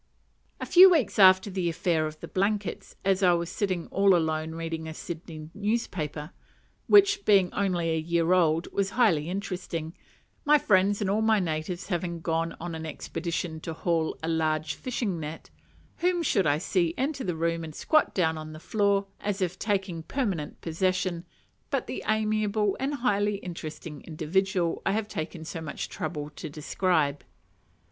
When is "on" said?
12.59-12.73, 18.39-18.53